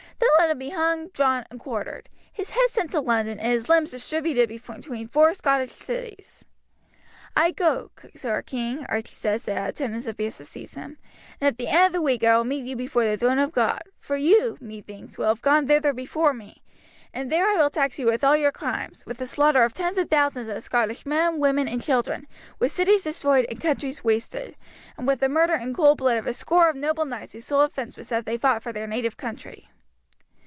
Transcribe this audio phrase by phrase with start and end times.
[0.23, 3.69] Then let him be hung, drawn, and quartered, his head sent to London, and his
[3.69, 6.45] limbs distributed between four Scotch cities."
[7.35, 10.97] "I go, sir king," Archie said, as the attendants advanced to seize him,
[11.39, 13.51] "and at the end of the week I will meet you before the throne of
[13.51, 16.61] God, for you, methinks, will have gone thither before me,
[17.13, 19.97] and there will I tax you with all your crimes, with the slaughter of tens
[19.97, 22.27] of thousands of Scottish men, women, and children,
[22.59, 24.55] with cities destroyed and countries wasted,
[24.97, 27.61] and with the murder in cold blood of a score of noble knights whose sole
[27.61, 29.67] offence was that they fought for their native country."